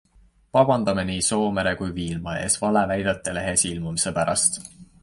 [0.55, 4.61] Vabandame nii Soomere kui Viilma ees valeväidete lehes ilmumise pärast.